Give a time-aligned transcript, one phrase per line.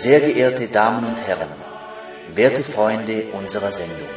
[0.00, 1.48] Sehr geehrte Damen und Herren,
[2.32, 4.14] werte Freunde unserer Sendung,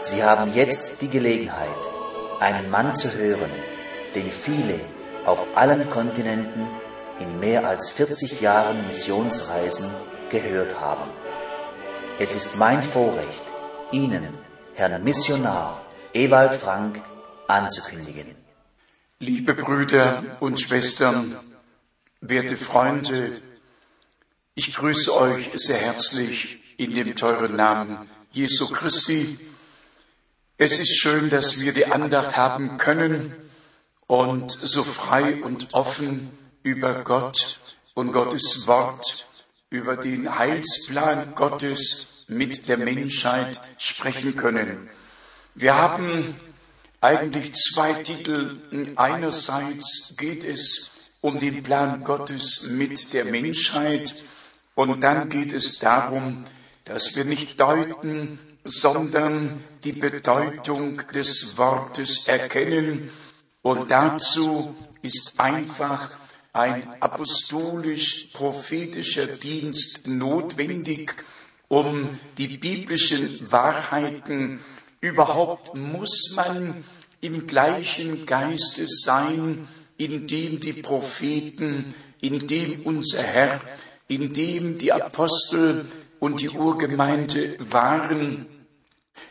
[0.00, 1.82] Sie haben jetzt die Gelegenheit,
[2.38, 3.50] einen Mann zu hören,
[4.14, 4.78] den viele
[5.26, 6.68] auf allen Kontinenten
[7.18, 9.90] in mehr als 40 Jahren Missionsreisen
[10.30, 11.10] gehört haben.
[12.20, 13.46] Es ist mein Vorrecht,
[13.90, 14.28] Ihnen,
[14.74, 15.84] Herrn Missionar
[16.14, 17.02] Ewald Frank,
[17.48, 18.36] anzukündigen.
[19.18, 21.36] Liebe Brüder und Schwestern,
[22.20, 23.42] werte Freunde,
[24.54, 27.98] ich grüße euch sehr herzlich in dem teuren Namen
[28.32, 29.38] Jesu Christi.
[30.58, 33.34] Es ist schön, dass wir die Andacht haben können
[34.06, 37.60] und so frei und offen über Gott
[37.94, 39.26] und Gottes Wort,
[39.70, 44.90] über den Heilsplan Gottes mit der Menschheit sprechen können.
[45.54, 46.38] Wir haben
[47.00, 48.58] eigentlich zwei Titel.
[48.96, 50.90] Einerseits geht es
[51.22, 54.24] um den Plan Gottes mit der Menschheit
[54.74, 56.44] und dann geht es darum,
[56.84, 63.10] dass wir nicht deuten, sondern die Bedeutung des Wortes erkennen.
[63.62, 66.10] Und dazu ist einfach
[66.52, 71.14] ein apostolisch-prophetischer Dienst notwendig,
[71.68, 74.60] um die biblischen Wahrheiten
[75.00, 76.84] überhaupt muss man
[77.20, 79.66] im gleichen Geiste sein,
[79.96, 83.62] in dem die Propheten, in dem unser Herr,
[84.14, 85.86] in dem die Apostel
[86.20, 88.46] und die Urgemeinde waren.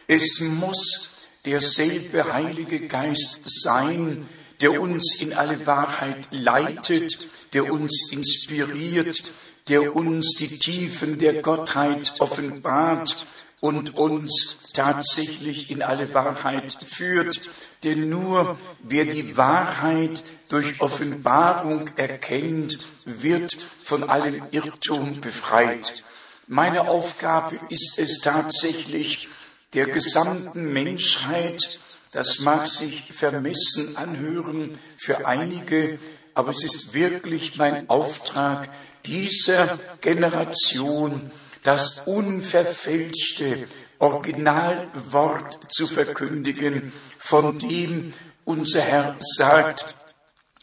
[0.08, 4.28] Es muss derselbe Heilige Geist sein,
[4.62, 9.34] der uns in alle Wahrheit leitet, der uns inspiriert,
[9.68, 13.28] der uns die Tiefen der Gottheit offenbart
[13.60, 17.50] und uns tatsächlich in alle Wahrheit führt.
[17.84, 26.04] Denn nur wer die Wahrheit durch Offenbarung erkennt, wird von allem Irrtum befreit.
[26.48, 29.30] Meine Aufgabe ist es tatsächlich,
[29.74, 31.80] der gesamten Menschheit,
[32.12, 35.98] das mag sich vermessen anhören für einige,
[36.34, 38.70] aber es ist wirklich mein Auftrag,
[39.06, 41.32] dieser Generation
[41.64, 43.68] das unverfälschte
[44.00, 48.14] Originalwort zu verkündigen, von dem
[48.46, 49.96] unser Herr sagt,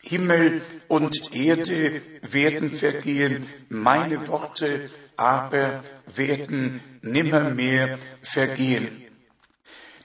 [0.03, 9.05] Himmel und Erde werden vergehen, meine Worte aber werden nimmermehr vergehen.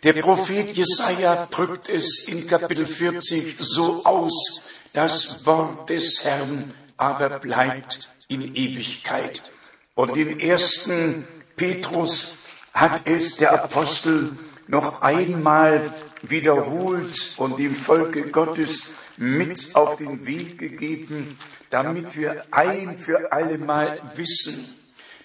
[0.04, 4.62] Der Prophet Jesaja drückt es in Kapitel 40 so aus,
[4.92, 6.74] das Wort des Herrn
[7.04, 9.52] aber bleibt in Ewigkeit.
[9.94, 11.28] Und im ersten
[11.58, 12.38] Petrus
[12.74, 14.32] hat es der Apostel
[14.68, 21.38] noch einmal wiederholt und dem Volke Gottes mit auf den Weg gegeben,
[21.70, 24.66] damit wir ein für allemal wissen,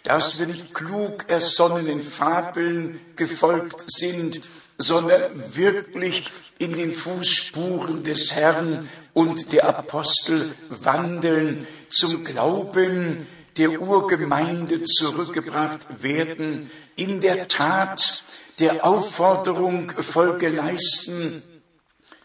[0.03, 6.25] dass wir nicht klug ersonnenen Fabeln gefolgt sind, sondern wirklich
[6.59, 16.71] in den Fußspuren des Herrn und der Apostel wandeln zum Glauben, der Urgemeinde zurückgebracht werden,
[16.95, 18.23] in der Tat
[18.61, 21.43] der Aufforderung Folge leisten,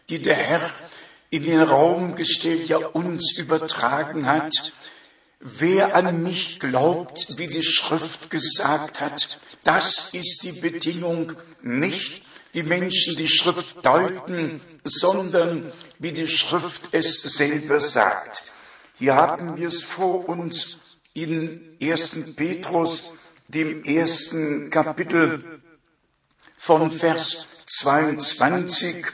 [0.08, 0.70] die der Herr
[1.30, 4.72] in den Raum gestellt, ja uns übertragen hat.
[5.40, 11.32] Wer an mich glaubt, wie die Schrift gesagt hat, das ist die Bedingung,
[11.62, 12.22] nicht
[12.54, 18.52] die Menschen die Schrift deuten, sondern wie die Schrift es selber sagt.
[18.96, 20.78] Hier haben wir es vor uns
[21.14, 22.36] in 1.
[22.36, 23.12] Petrus,
[23.48, 25.60] dem ersten Kapitel
[26.56, 29.04] von Vers 22,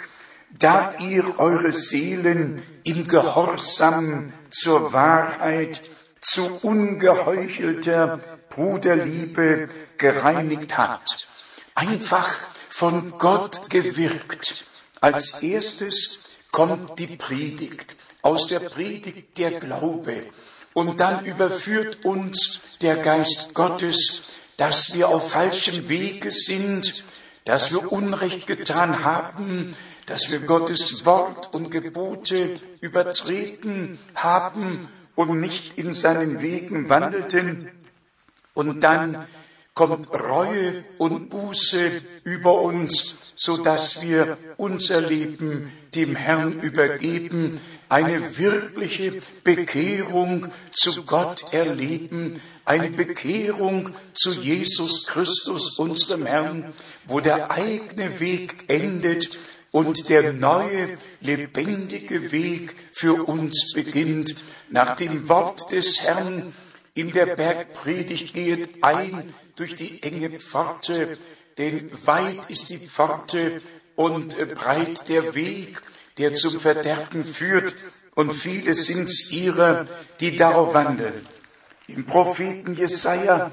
[0.58, 5.90] da ihr eure Seelen im Gehorsam zur Wahrheit,
[6.20, 8.20] zu ungeheuchelter
[8.50, 11.28] Bruderliebe gereinigt habt.
[11.74, 14.64] Einfach von Gott gewirkt.
[15.02, 16.18] Als erstes
[16.50, 17.94] kommt die Predigt.
[18.22, 20.22] Aus der Predigt der Glaube.
[20.72, 24.22] Und dann überführt uns der Geist Gottes,
[24.56, 27.04] dass wir auf falschem Wege sind,
[27.44, 29.76] dass wir Unrecht getan haben,
[30.06, 37.70] dass wir Gottes Wort und Gebote übertreten haben und nicht in seinen Wegen wandelten.
[38.54, 39.26] Und dann
[39.80, 41.90] kommt Reue und Buße
[42.24, 51.54] über uns, so dass wir unser Leben dem Herrn übergeben, eine wirkliche Bekehrung zu Gott
[51.54, 56.74] erleben, eine Bekehrung zu Jesus Christus, unserem Herrn,
[57.06, 59.38] wo der eigene Weg endet
[59.70, 66.52] und der neue, lebendige Weg für uns beginnt, nach dem Wort des Herrn
[66.92, 71.18] in der Bergpredigt, geht ein durch die enge Pforte,
[71.58, 73.60] denn weit ist die Pforte
[73.94, 75.82] und breit der Weg,
[76.16, 77.84] der zum Verderben führt,
[78.14, 79.84] und viele sind's ihrer,
[80.18, 81.20] die darauf wandeln.
[81.88, 83.50] Im Propheten Jesaja,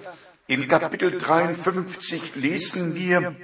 [0.48, 3.36] in Kapitel 53, lesen wir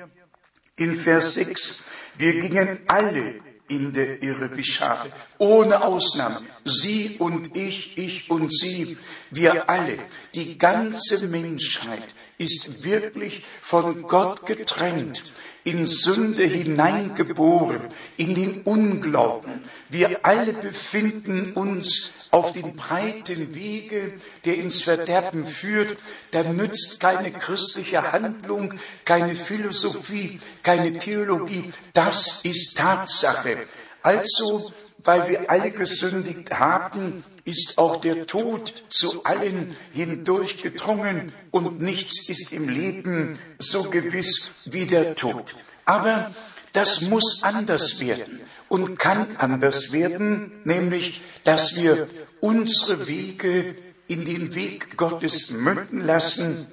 [0.77, 1.83] in Vers 6,
[2.17, 6.39] wir gingen alle in der Irre wie Schafe, ohne Ausnahme.
[6.63, 8.97] Sie und ich, ich und sie,
[9.31, 9.97] wir alle,
[10.35, 15.33] die ganze Menschheit ist wirklich von Gott getrennt
[15.63, 17.87] in Sünde hineingeboren,
[18.17, 19.61] in den Unglauben.
[19.89, 24.13] Wir alle befinden uns auf dem breiten Wege,
[24.45, 26.03] der ins Verderben führt.
[26.31, 28.73] Da nützt keine christliche Handlung,
[29.05, 31.71] keine Philosophie, keine Theologie.
[31.93, 33.57] Das ist Tatsache.
[34.01, 42.29] Also, weil wir alle gesündigt haben, ist auch der Tod zu allen hindurchgedrungen und nichts
[42.29, 45.55] ist im Leben so gewiss wie der Tod.
[45.85, 46.33] Aber
[46.71, 48.39] das muss anders werden
[48.69, 52.07] und kann anders werden, nämlich, dass wir
[52.39, 53.75] unsere Wege
[54.07, 56.67] in den Weg Gottes münden lassen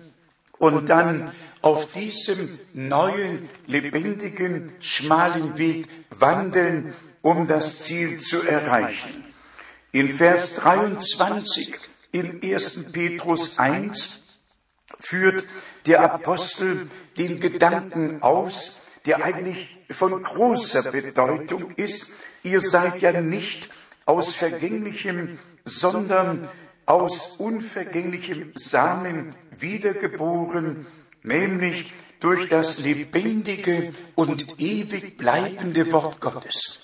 [0.58, 1.32] und dann
[1.62, 9.24] auf diesem neuen, lebendigen, schmalen Weg wandeln, um das Ziel zu erreichen.
[9.92, 11.74] In Vers 23
[12.12, 12.92] in 1.
[12.92, 14.20] Petrus 1
[15.00, 15.44] führt
[15.86, 22.14] der Apostel den Gedanken aus, der eigentlich von großer Bedeutung ist.
[22.42, 23.70] Ihr seid ja nicht
[24.06, 26.48] aus vergänglichem, sondern
[26.86, 30.86] aus unvergänglichem Samen wiedergeboren,
[31.22, 36.80] nämlich durch das lebendige und ewig bleibende Wort Gottes.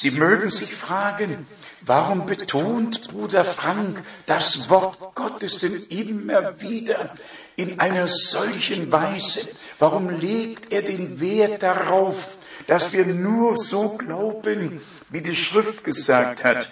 [0.00, 1.48] Sie mögen sich fragen,
[1.80, 7.16] warum betont Bruder Frank das Wort Gottes denn immer wieder
[7.56, 9.48] in einer solchen Weise?
[9.80, 16.44] Warum legt er den Wert darauf, dass wir nur so glauben, wie die Schrift gesagt
[16.44, 16.68] hat?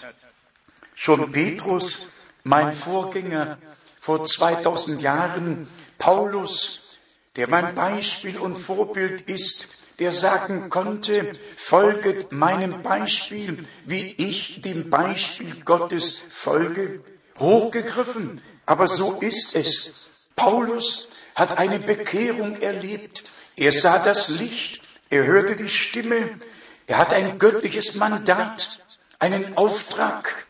[0.94, 2.06] Schon Petrus,
[2.44, 3.58] mein Vorgänger
[4.00, 5.67] vor 2000 Jahren,
[5.99, 7.00] Paulus,
[7.34, 14.91] der mein Beispiel und Vorbild ist, der sagen konnte, folget meinem Beispiel, wie ich dem
[14.91, 17.03] Beispiel Gottes folge,
[17.39, 18.43] hochgegriffen.
[18.67, 20.11] Aber so ist es.
[20.35, 23.33] Paulus hat eine Bekehrung erlebt.
[23.57, 26.39] Er sah das Licht, er hörte die Stimme,
[26.87, 28.81] er hat ein göttliches Mandat,
[29.19, 30.47] einen Auftrag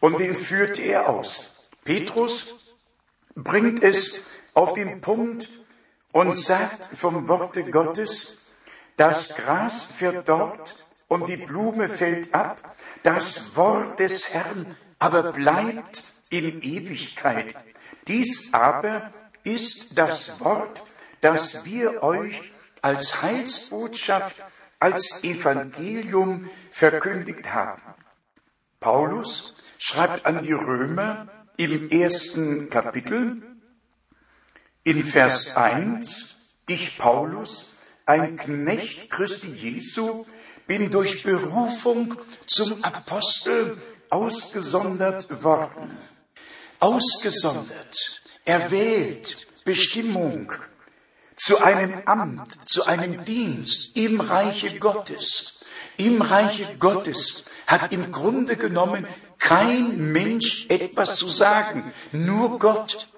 [0.00, 1.52] und den führte er aus.
[1.84, 2.56] Petrus
[3.34, 4.20] bringt es
[4.54, 5.48] auf den Punkt
[6.12, 8.37] und sagt vom Worte Gottes,
[8.98, 12.76] das Gras verdorrt und die Blume fällt ab.
[13.02, 17.54] Das Wort des Herrn aber bleibt in Ewigkeit.
[18.06, 19.12] Dies aber
[19.44, 20.82] ist das Wort,
[21.20, 22.52] das wir euch
[22.82, 24.36] als Heilsbotschaft,
[24.80, 27.82] als Evangelium verkündigt haben.
[28.80, 33.42] Paulus schreibt an die Römer im ersten Kapitel
[34.84, 36.36] in Vers 1,
[36.66, 37.74] ich Paulus,
[38.08, 40.24] ein Knecht Christi Jesu,
[40.66, 43.76] bin durch Berufung zum Apostel
[44.08, 45.98] ausgesondert worden.
[46.80, 50.52] Ausgesondert, erwählt, Bestimmung
[51.36, 55.60] zu einem Amt, zu einem Dienst im Reiche Gottes.
[55.98, 59.06] Im Reiche Gottes hat im Grunde genommen
[59.38, 63.08] kein Mensch etwas zu sagen, nur Gott.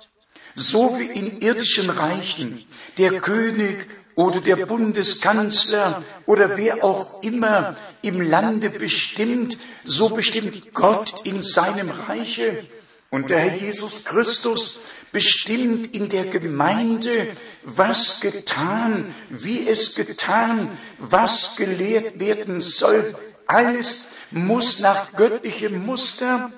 [0.57, 2.67] So wie in irdischen Reichen
[2.99, 3.87] der König
[4.21, 11.89] oder der Bundeskanzler oder wer auch immer im Lande bestimmt, so bestimmt Gott in seinem
[11.89, 12.67] Reiche.
[13.09, 14.79] Und der Herr Jesus Christus
[15.11, 17.29] bestimmt in der Gemeinde,
[17.63, 23.15] was getan, wie es getan, was gelehrt werden soll.
[23.47, 26.53] Alles muss nach göttlichem Muster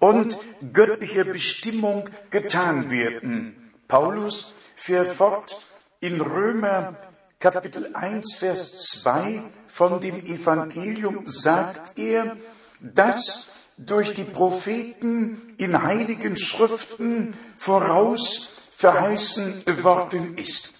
[0.00, 0.36] und
[0.72, 3.70] göttlicher Bestimmung getan werden.
[3.86, 5.66] Paulus fährt fort
[6.00, 6.96] in Römer
[7.38, 12.36] Kapitel 1, Vers 2 von dem Evangelium sagt er,
[12.80, 20.72] dass durch die Propheten in heiligen Schriften voraus verheißen worden ist.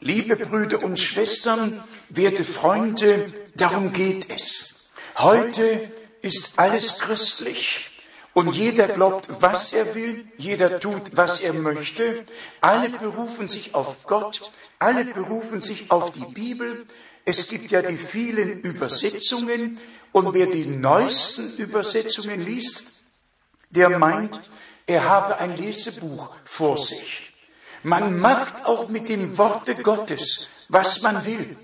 [0.00, 4.74] Liebe Brüder und Schwestern, werte Freunde, darum geht es.
[5.16, 5.90] Heute
[6.20, 7.93] ist alles christlich.
[8.34, 12.24] Und jeder glaubt, was er will, jeder tut, was er möchte.
[12.60, 14.50] Alle berufen sich auf Gott,
[14.80, 16.84] alle berufen sich auf die Bibel.
[17.24, 19.78] Es gibt ja die vielen Übersetzungen
[20.10, 22.86] und wer die neuesten Übersetzungen liest,
[23.70, 24.40] der meint,
[24.86, 27.32] er habe ein Lesebuch vor sich.
[27.82, 31.56] Man macht auch mit dem Worte Gottes, was man will.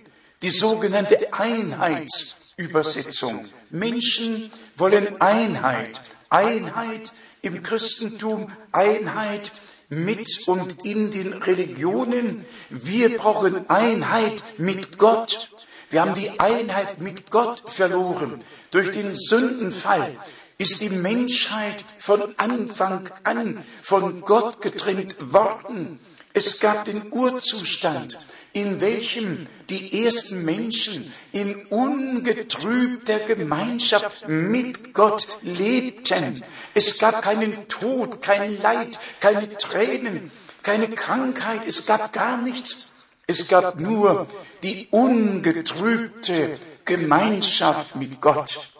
[0.42, 3.46] Die sogenannte Einheitsübersetzung.
[3.70, 6.00] Menschen wollen Einheit.
[6.30, 9.52] Einheit im Christentum, Einheit
[9.88, 12.44] mit und in den Religionen.
[12.70, 15.50] Wir brauchen Einheit mit Gott.
[15.90, 18.42] Wir haben die Einheit mit Gott verloren.
[18.70, 20.16] Durch den Sündenfall
[20.56, 25.98] ist die Menschheit von Anfang an von Gott getrennt worden.
[26.32, 28.18] Es gab den Urzustand,
[28.52, 36.42] in welchem die ersten Menschen in ungetrübter Gemeinschaft mit Gott lebten.
[36.74, 42.88] Es gab keinen Tod, kein Leid, keine Tränen, keine Krankheit, es gab gar nichts.
[43.26, 44.26] Es gab nur
[44.64, 48.70] die ungetrübte Gemeinschaft mit Gott.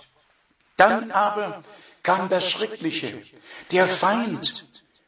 [0.77, 1.63] Dann aber
[2.03, 3.23] kam das Schreckliche.
[3.71, 4.67] Der Feind,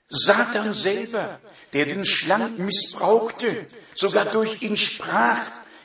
[0.08, 1.40] Satan selber,
[1.72, 5.40] der den Schlangen missbrauchte, sogar durch ihn sprach,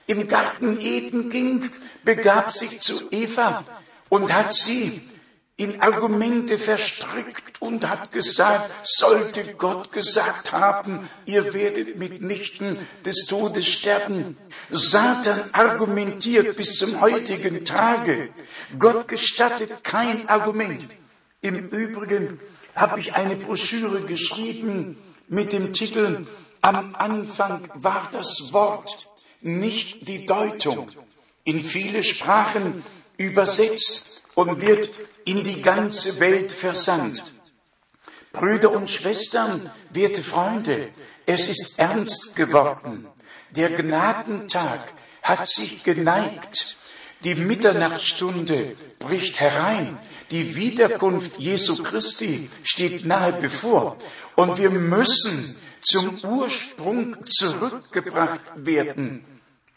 [0.05, 1.69] im Garten Eden ging,
[2.03, 3.63] begab sich zu Eva
[4.09, 5.01] und hat sie
[5.57, 13.67] in Argumente verstrickt und hat gesagt, sollte Gott gesagt haben, ihr werdet mitnichten des Todes
[13.67, 14.37] sterben.
[14.69, 18.29] Satan argumentiert bis zum heutigen Tage.
[18.77, 20.87] Gott gestattet kein Argument.
[21.41, 22.39] Im Übrigen
[22.75, 26.27] habe ich eine Broschüre geschrieben mit dem Titel
[26.61, 29.07] Am Anfang war das Wort,
[29.41, 30.89] nicht die Deutung.
[31.43, 32.83] In viele Sprachen
[33.17, 34.89] übersetzt und wird
[35.25, 37.33] in die ganze Welt versandt.
[38.31, 40.89] Brüder und Schwestern, werte Freunde,
[41.25, 43.07] es ist ernst geworden.
[43.51, 44.93] Der Gnadentag
[45.23, 46.77] hat sich geneigt.
[47.23, 49.97] Die Mitternachtsstunde bricht herein.
[50.31, 53.97] Die Wiederkunft Jesu Christi steht nahe bevor.
[54.35, 59.23] Und wir müssen zum Ursprung zurückgebracht werden.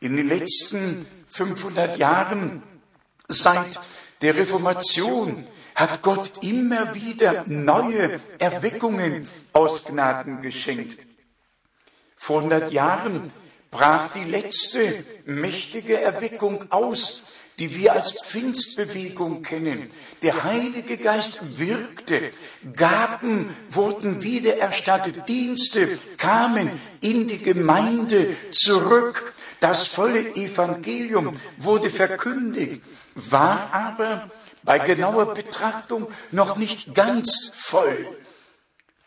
[0.00, 2.62] In den letzten 500 Jahren
[3.28, 3.78] seit
[4.20, 11.06] der Reformation hat Gott immer wieder neue Erweckungen aus Gnaden geschenkt.
[12.16, 13.32] Vor 100 Jahren
[13.70, 17.22] brach die letzte mächtige Erweckung aus,
[17.58, 19.90] die wir als Pfingstbewegung kennen.
[20.22, 22.32] Der Heilige Geist wirkte,
[22.74, 29.34] Gaben wurden wiedererstattet, Dienste kamen in die Gemeinde zurück.
[29.60, 32.80] Das volle Evangelium wurde verkündigt
[33.14, 34.30] war aber
[34.62, 38.06] bei genauer Betrachtung noch nicht ganz voll.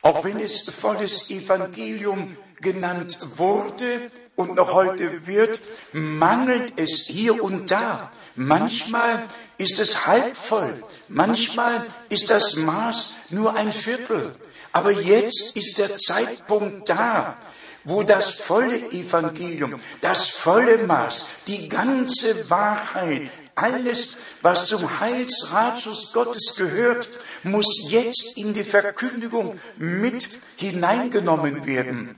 [0.01, 5.59] Auch wenn es volles Evangelium genannt wurde und noch heute wird,
[5.91, 8.11] mangelt es hier und da.
[8.35, 14.33] Manchmal ist es halb voll, manchmal ist das Maß nur ein Viertel.
[14.71, 17.37] Aber jetzt ist der Zeitpunkt da,
[17.83, 26.55] wo das volle Evangelium, das volle Maß, die ganze Wahrheit alles, was zum Heilsratschluss Gottes
[26.57, 32.15] gehört, muss jetzt in die Verkündigung mit hineingenommen werden.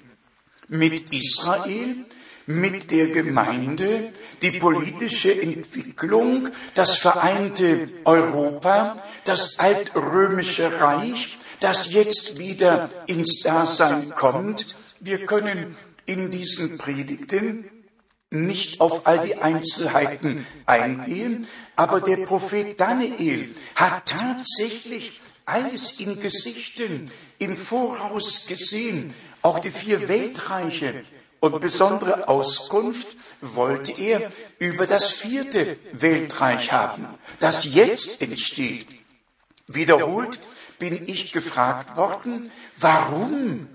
[0.68, 2.06] Mit Israel,
[2.48, 12.90] mit der Gemeinde, die politische Entwicklung, das vereinte Europa, das altrömische Reich, das jetzt wieder
[13.08, 14.76] ins Dasein kommt.
[15.00, 17.70] Wir können in diesen Predigten
[18.30, 27.12] nicht auf all die Einzelheiten eingehen, aber der Prophet Daniel hat tatsächlich alles in Gesichten
[27.38, 29.14] im Voraus gesehen,
[29.46, 31.04] auch die vier Weltreiche.
[31.40, 37.08] Und besondere Auskunft wollte er über das vierte Weltreich haben,
[37.40, 38.88] das jetzt entsteht.
[39.68, 40.40] Wiederholt
[40.80, 43.68] bin ich gefragt worden, warum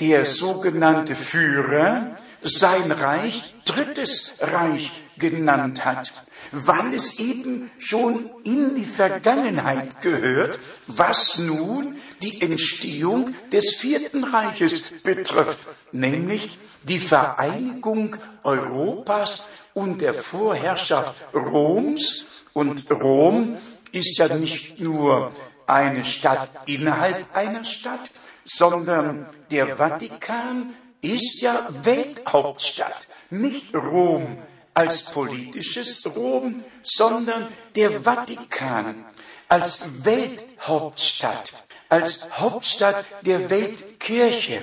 [0.00, 6.12] der sogenannte Führer sein Reich drittes Reich genannt hat,
[6.52, 14.92] weil es eben schon in die Vergangenheit gehört, was nun die Entstehung des vierten Reiches
[15.02, 22.26] betrifft, nämlich die Vereinigung Europas und der Vorherrschaft Roms.
[22.52, 23.58] Und Rom
[23.92, 25.32] ist ja nicht nur
[25.66, 28.10] eine Stadt innerhalb einer Stadt,
[28.44, 30.72] sondern der Vatikan
[31.02, 34.38] ist ja Welthauptstadt, nicht Rom
[34.74, 39.04] als politisches Rom, sondern der Vatikan
[39.48, 44.60] als Welthauptstadt, als Hauptstadt der Weltkirche,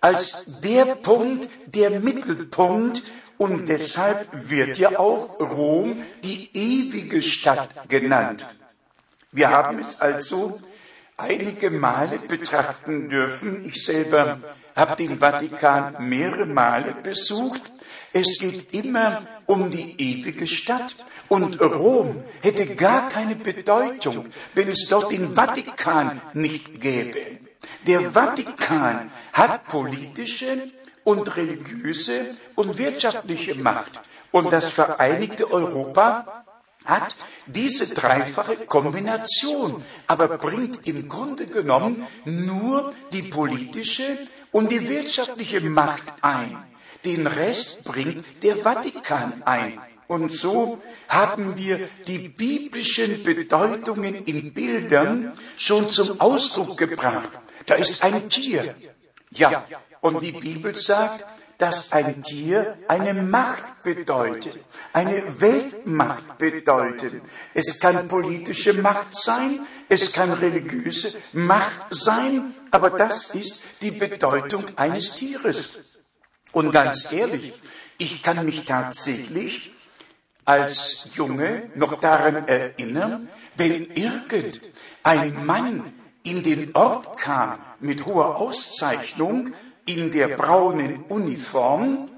[0.00, 3.02] als der Punkt, der Mittelpunkt
[3.38, 8.46] und deshalb wird ja auch Rom die ewige Stadt genannt.
[9.32, 10.60] Wir haben es also
[11.16, 13.64] einige Male betrachten dürfen.
[13.64, 14.38] Ich selber
[14.76, 17.62] habe den Vatikan mehrere Male besucht.
[18.14, 21.04] Es geht immer um die ewige Stadt.
[21.28, 27.38] Und Rom hätte gar keine Bedeutung, wenn es dort den Vatikan nicht gäbe.
[27.86, 30.70] Der Vatikan hat politische
[31.02, 34.00] und religiöse und wirtschaftliche Macht.
[34.30, 36.44] Und das Vereinigte Europa
[36.84, 37.16] hat
[37.46, 44.18] diese dreifache Kombination, aber bringt im Grunde genommen nur die politische
[44.52, 46.73] und die wirtschaftliche Macht ein.
[47.04, 49.80] Den Rest bringt der Vatikan ein.
[50.06, 57.30] Und so haben wir die biblischen Bedeutungen in Bildern schon zum Ausdruck gebracht.
[57.66, 58.74] Da ist ein Tier.
[59.30, 59.66] Ja,
[60.00, 61.24] und die Bibel sagt,
[61.58, 64.58] dass ein Tier eine Macht bedeutet,
[64.92, 67.22] eine Weltmacht bedeutet.
[67.54, 74.64] Es kann politische Macht sein, es kann religiöse Macht sein, aber das ist die Bedeutung
[74.76, 75.78] eines Tieres.
[76.54, 77.52] Und ganz ehrlich,
[77.98, 79.72] ich kann mich tatsächlich
[80.44, 85.92] als Junge noch daran erinnern, wenn irgendein Mann
[86.22, 89.52] in den Ort kam mit hoher Auszeichnung,
[89.86, 92.08] in der braunen Uniform,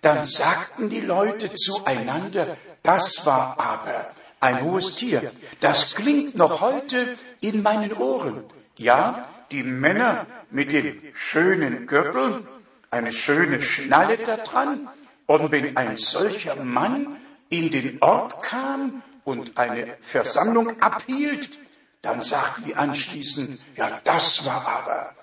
[0.00, 4.10] dann sagten die Leute zueinander, das war aber
[4.40, 5.32] ein hohes Tier.
[5.60, 8.44] Das klingt noch heute in meinen Ohren.
[8.76, 12.48] Ja, die Männer mit den schönen Gürteln,
[12.94, 14.88] eine schöne Schnalle da dran,
[15.26, 17.16] und wenn ein solcher Mann
[17.48, 21.58] in den Ort kam und eine Versammlung abhielt,
[22.02, 25.14] dann sagten die anschließend, ja, das war aber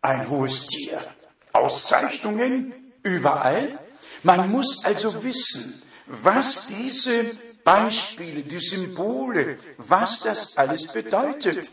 [0.00, 0.98] ein hohes Tier.
[1.52, 3.78] Auszeichnungen überall.
[4.22, 11.70] Man muss also wissen, was diese Beispiele, die Symbole, was das alles bedeutet.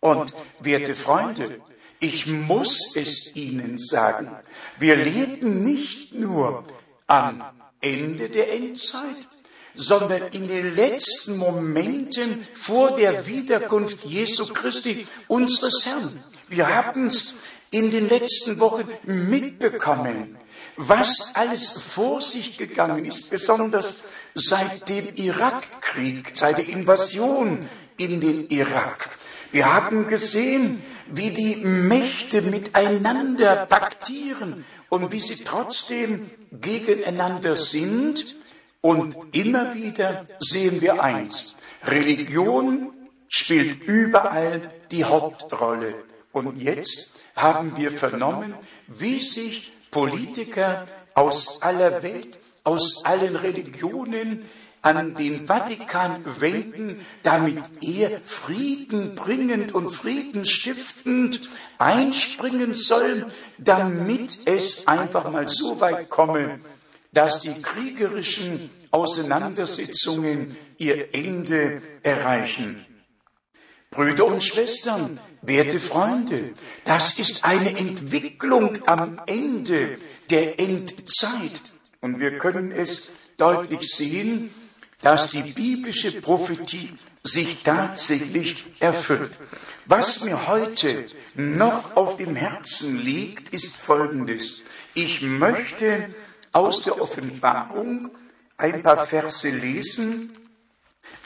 [0.00, 1.60] Und, werte Freunde,
[2.00, 4.30] ich muss es Ihnen sagen,
[4.78, 6.64] wir leben nicht nur
[7.06, 7.42] am
[7.80, 9.28] Ende der Endzeit,
[9.74, 16.22] sondern in den letzten Momenten vor der Wiederkunft Jesu Christi, unseres Herrn.
[16.48, 17.34] Wir haben es
[17.70, 20.36] in den letzten Wochen mitbekommen,
[20.76, 23.94] was alles vor sich gegangen ist, besonders
[24.34, 29.10] seit dem Irakkrieg, seit der Invasion in den Irak.
[29.52, 38.36] Wir haben gesehen, wie die Mächte miteinander paktieren und wie sie trotzdem gegeneinander sind.
[38.80, 41.56] Und immer wieder sehen wir eins.
[41.84, 42.92] Religion
[43.28, 45.94] spielt überall die Hauptrolle.
[46.32, 48.54] Und jetzt haben wir vernommen,
[48.86, 54.48] wie sich Politiker aus aller Welt, aus allen Religionen
[54.86, 63.26] an den Vatikan wenden, damit er friedenbringend und friedenstiftend einspringen soll,
[63.58, 66.60] damit es einfach mal so weit komme,
[67.12, 72.86] dass die kriegerischen Auseinandersetzungen ihr Ende erreichen.
[73.90, 76.52] Brüder und Schwestern, werte Freunde,
[76.84, 79.98] das ist eine Entwicklung am Ende
[80.30, 81.60] der Endzeit.
[82.00, 84.54] Und wir können es deutlich sehen,
[85.02, 89.32] dass die biblische Prophetie sich tatsächlich erfüllt.
[89.84, 94.62] Was mir heute noch auf dem Herzen liegt, ist Folgendes.
[94.94, 96.14] Ich möchte
[96.52, 98.10] aus der Offenbarung
[98.56, 100.30] ein paar Verse lesen,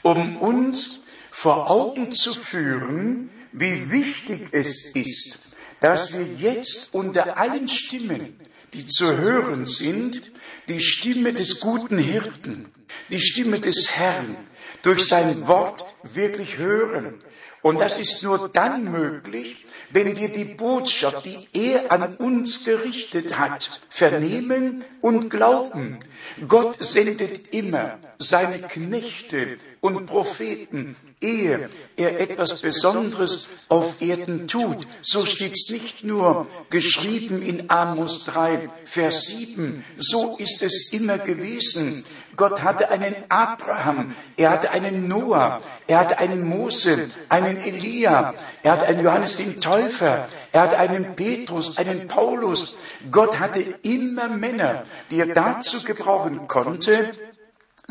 [0.01, 0.99] um uns
[1.31, 5.39] vor Augen zu führen, wie wichtig es ist,
[5.79, 8.39] dass wir jetzt unter allen Stimmen,
[8.73, 10.31] die zu hören sind,
[10.67, 12.71] die Stimme des guten Hirten,
[13.11, 14.37] die Stimme des Herrn
[14.81, 17.21] durch sein Wort wirklich hören.
[17.61, 23.37] Und das ist nur dann möglich, wenn wir die Botschaft, die er an uns gerichtet
[23.37, 25.99] hat, vernehmen und glauben.
[26.47, 34.87] Gott sendet immer seine Knechte und Propheten, ehe er etwas Besonderes auf Erden tut.
[35.01, 39.83] So steht's nicht nur geschrieben in Amos 3, Vers 7.
[39.97, 42.05] So ist es immer gewesen.
[42.37, 48.71] Gott hatte einen Abraham, er hatte einen Noah, er hatte einen Mose, einen Elia, er
[48.71, 52.77] hatte einen Johannes den Täufer, er hatte einen Petrus, einen Paulus.
[53.09, 57.11] Gott hatte immer Männer, die er dazu gebrauchen konnte,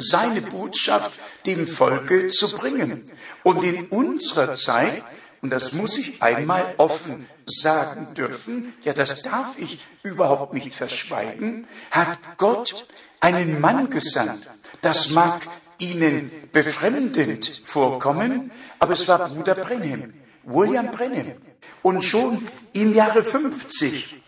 [0.00, 3.10] seine Botschaft dem Volke zu bringen.
[3.42, 5.02] Und in unserer Zeit,
[5.42, 11.66] und das muss ich einmal offen sagen dürfen, ja, das darf ich überhaupt nicht verschweigen,
[11.90, 12.86] hat Gott
[13.20, 14.48] einen Mann gesandt.
[14.80, 15.42] Das mag
[15.78, 20.14] Ihnen befremdend vorkommen, aber es war Bruder Brenhem.
[20.44, 21.36] William Brennan.
[21.82, 24.20] Und schon im Jahre 50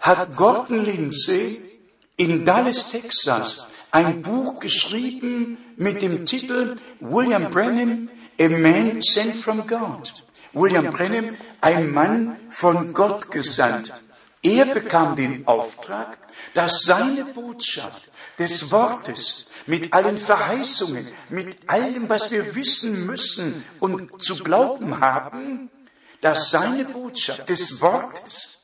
[0.00, 1.77] hat Gordon Lindsay
[2.18, 9.66] in Dallas, Texas, ein Buch geschrieben mit dem Titel William Brennan, a man sent from
[9.66, 10.24] God.
[10.52, 13.92] William Brennan, ein Mann von Gott gesandt.
[14.42, 16.18] Er bekam den Auftrag,
[16.54, 24.22] dass seine Botschaft des Wortes mit allen Verheißungen, mit allem, was wir wissen müssen und
[24.22, 25.70] zu glauben haben,
[26.20, 28.57] dass seine Botschaft des Wortes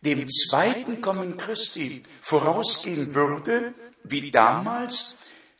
[0.00, 5.16] dem zweiten Kommen Christi vorausgehen würde, wie damals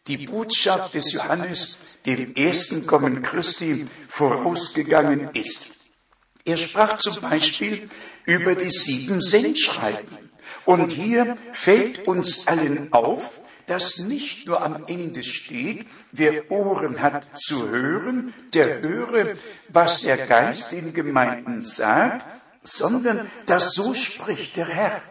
[0.07, 5.71] die Botschaft des Johannes dem ersten Kommen Christi vorausgegangen ist.
[6.45, 7.89] Er sprach zum Beispiel
[8.25, 10.31] über die sieben Sendschreiben.
[10.65, 17.39] Und hier fällt uns allen auf, dass nicht nur am Ende steht, wer Ohren hat
[17.39, 19.37] zu hören, der höre,
[19.69, 22.38] was der Geist den Gemeinden sagt,
[22.77, 25.03] sondern dass so spricht der Herr.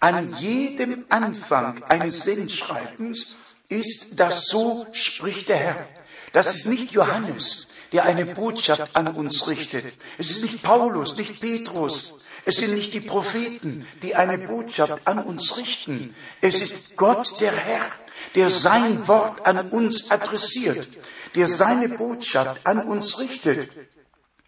[0.00, 3.36] An jedem Anfang eines Sendschreibens
[3.68, 5.88] ist das so spricht der Herr.
[6.32, 9.92] Das ist nicht Johannes, der eine Botschaft an uns richtet.
[10.18, 12.14] Es ist nicht Paulus, nicht Petrus.
[12.44, 16.14] Es sind nicht die Propheten, die eine Botschaft an uns richten.
[16.40, 17.84] Es ist Gott, der Herr,
[18.34, 20.88] der sein Wort an uns adressiert,
[21.34, 23.76] der seine Botschaft an uns richtet.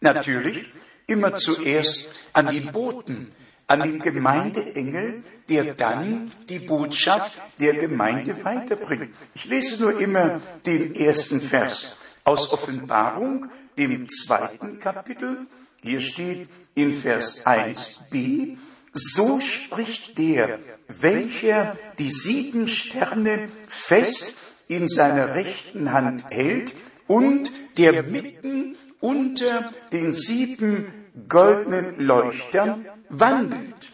[0.01, 0.67] Natürlich
[1.07, 3.29] immer zuerst an die Boten,
[3.67, 9.15] an den Gemeindeengel, der dann die Botschaft der Gemeinde weiterbringt.
[9.35, 15.47] Ich lese nur immer den ersten Vers aus Offenbarung, dem zweiten Kapitel.
[15.83, 18.57] Hier steht in Vers 1b,
[18.93, 26.75] so spricht der, welcher die sieben Sterne fest in seiner rechten Hand hält
[27.07, 30.87] und der mitten unter den sieben
[31.29, 33.91] goldenen Leuchtern wandelt.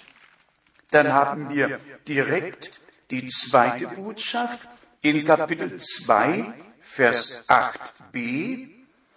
[0.93, 4.69] Dann haben wir direkt die zweite Botschaft
[5.03, 8.69] in Kapitel 2, Vers 8b.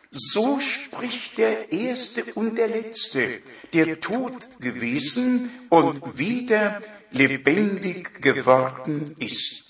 [0.10, 9.66] So spricht der Erste und der Letzte, der tot gewesen und wieder lebendig geworden ist.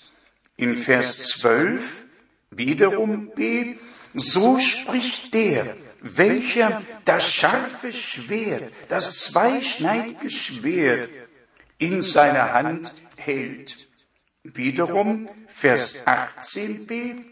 [0.56, 2.06] In Vers 12
[2.50, 3.76] wiederum b.
[4.14, 11.10] So spricht der, welcher das scharfe Schwert, das zweischneidige Schwert
[11.78, 13.88] in seiner Hand hält.
[14.42, 17.24] Wiederum Vers 18b.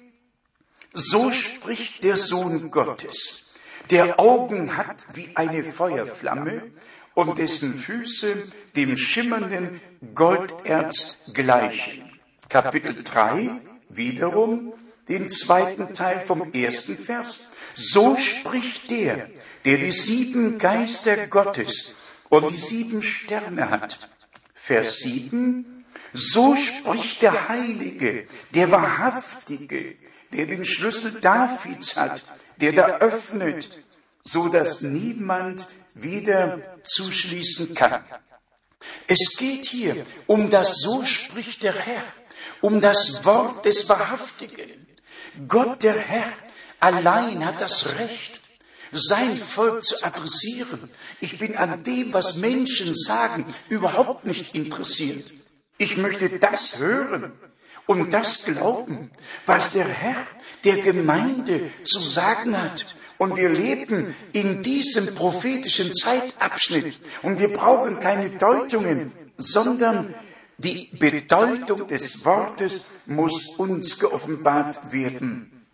[0.95, 3.45] So spricht der Sohn Gottes,
[3.91, 6.71] der Augen hat wie eine Feuerflamme
[7.15, 8.43] und dessen Füße
[8.75, 9.81] dem schimmernden
[10.15, 12.11] Golderz gleichen.
[12.49, 14.73] Kapitel 3 wiederum
[15.13, 17.49] den zweiten Teil vom ersten Vers.
[17.75, 19.29] So spricht der,
[19.65, 21.95] der die sieben Geister Gottes
[22.31, 24.09] und die sieben Sterne hat.
[24.55, 25.85] Vers 7.
[26.15, 29.97] So spricht der Heilige, der Wahrhaftige,
[30.33, 32.25] der den Schlüssel Davids hat,
[32.59, 33.83] der da öffnet,
[34.25, 38.05] so dass niemand wieder zuschließen kann.
[39.07, 42.05] Es geht hier um das So spricht der Herr,
[42.61, 44.82] um das Wort des Wahrhaftigen.
[45.49, 46.33] Gott der Herr
[46.81, 48.41] allein hat das Recht,
[48.93, 50.91] sein Volk zu adressieren.
[51.21, 55.33] Ich bin an dem, was Menschen sagen, überhaupt nicht interessiert.
[55.79, 57.33] Ich möchte das hören,
[57.87, 59.11] und das glauben,
[59.47, 60.27] was der Herr
[60.65, 62.95] der Gemeinde zu sagen hat.
[63.19, 66.99] Und wir leben in diesem prophetischen Zeitabschnitt.
[67.23, 70.15] Und wir brauchen keine Deutungen, sondern
[70.59, 75.67] die Bedeutung des Wortes muss uns geoffenbart werden.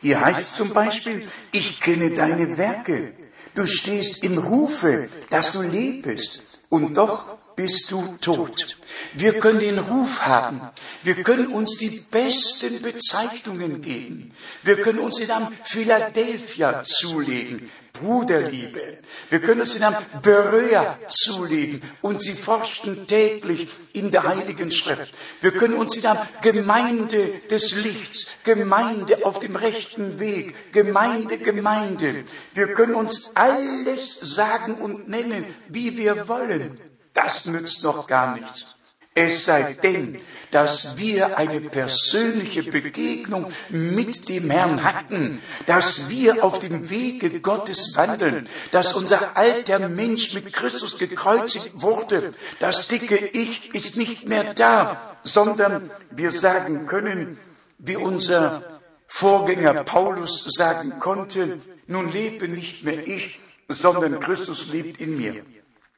[0.00, 3.14] Hier heißt zum Beispiel, ich kenne deine Werke.
[3.54, 6.62] Du stehst im Rufe, dass du lebst.
[6.68, 8.76] Und doch bist du tot.
[9.14, 10.60] Wir können den Ruf haben.
[11.02, 14.32] Wir können uns die besten Bezeichnungen geben.
[14.62, 17.70] Wir können uns den Namen Philadelphia zulegen.
[18.00, 18.98] Bruderliebe.
[19.30, 25.14] Wir können uns den Namen Berea zulegen und sie forschen täglich in der Heiligen Schrift.
[25.40, 32.24] Wir können uns den Namen Gemeinde des Lichts, Gemeinde auf dem rechten Weg, Gemeinde, Gemeinde.
[32.54, 36.80] Wir können uns alles sagen und nennen, wie wir wollen.
[37.14, 38.76] Das nützt noch gar nichts.
[39.16, 46.58] Es sei denn, dass wir eine persönliche Begegnung mit dem Herrn hatten, dass wir auf
[46.58, 52.34] dem Wege Gottes wandeln, dass unser alter Mensch mit Christus gekreuzigt wurde.
[52.60, 57.38] Das dicke Ich ist nicht mehr da, sondern wir sagen können,
[57.78, 65.16] wie unser Vorgänger Paulus sagen konnte, nun lebe nicht mehr ich, sondern Christus lebt in
[65.16, 65.42] mir.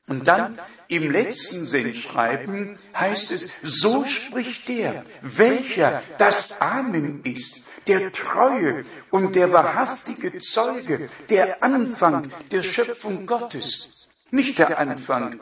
[0.08, 8.10] Und dann im letzten Sendschreiben heißt es, so spricht der, welcher das Amen ist, der
[8.10, 14.08] treue und der wahrhaftige Zeuge, der Anfang der Schöpfung Gottes.
[14.30, 15.38] Nicht der Anfang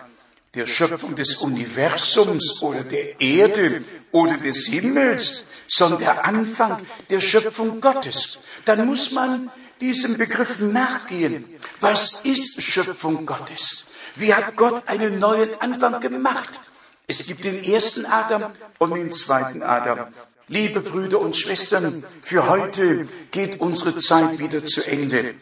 [0.54, 6.78] der Schöpfung des Universums oder der Erde oder des Himmels, sondern der Anfang
[7.10, 8.38] der Schöpfung Gottes.
[8.64, 9.50] Dann muss man
[9.80, 11.44] diesem Begriff nachgehen.
[11.80, 13.86] Was ist Schöpfung Gottes?
[14.16, 16.70] Wie hat Gott einen neuen Anfang gemacht?
[17.06, 20.08] Es gibt den ersten Adam und den zweiten Adam.
[20.48, 25.34] Liebe Brüder und Schwestern, für heute geht unsere Zeit wieder zu Ende.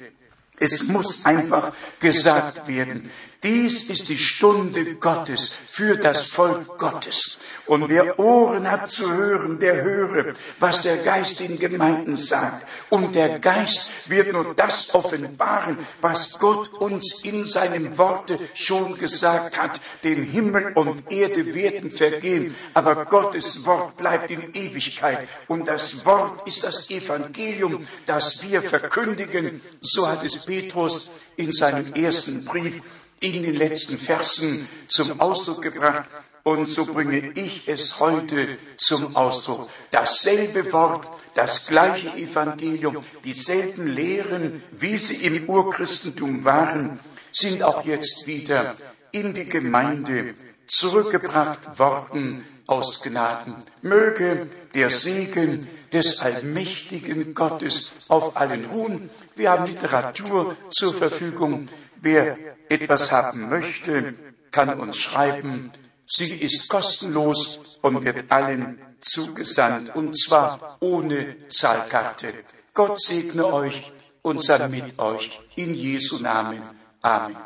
[0.59, 3.11] Es muss einfach gesagt werden,
[3.43, 7.39] dies ist die Stunde Gottes für das Volk Gottes.
[7.67, 12.67] Und wer Ohren hat zu hören, der höre, was der Geist in Gemeinden sagt.
[12.91, 19.57] Und der Geist wird nur das offenbaren, was Gott uns in seinem Worte schon gesagt
[19.57, 19.81] hat.
[20.03, 25.27] Den Himmel und Erde werden vergehen, aber Gottes Wort bleibt in Ewigkeit.
[25.49, 29.63] Und das Wort ist das Evangelium, das wir verkündigen.
[29.81, 32.83] So hat es Petrus in seinem ersten Brief
[33.21, 36.05] in den letzten Versen zum Ausdruck gebracht.
[36.45, 39.71] Und so bringe ich es heute zum Ausdruck.
[39.91, 47.01] Dasselbe Wort, das gleiche Evangelium, dieselben Lehren, wie sie im Urchristentum waren,
[47.33, 48.77] sind auch jetzt wieder
[49.11, 50.35] in die Gemeinde
[50.67, 53.63] zurückgebracht worden aus Gnaden.
[53.81, 59.09] Möge der Segen des allmächtigen Gottes auf allen ruhen.
[59.35, 61.69] Wir haben Literatur zur Verfügung.
[62.03, 62.37] Wer
[62.69, 64.13] etwas haben möchte,
[64.51, 65.73] kann uns schreiben.
[66.07, 72.45] Sie ist kostenlos und wird allen zugesandt, und zwar ohne Zahlkarte.
[72.73, 75.41] Gott segne euch und sei mit euch.
[75.57, 76.63] In Jesu Namen.
[77.03, 77.37] Amen.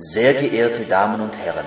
[0.00, 1.66] Sehr geehrte Damen und Herren,